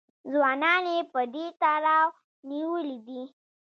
ځوانان 0.31 0.83
یې 0.93 1.01
په 1.13 1.21
دې 1.33 1.45
تړاو 1.61 2.07
نیولي 2.49 2.97
دي 3.07 3.23